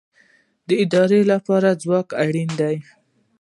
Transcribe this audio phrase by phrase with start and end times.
[0.67, 2.75] د ارادې لپاره ځواک اړین دی